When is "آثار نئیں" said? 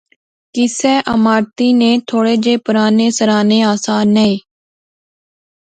3.73-4.37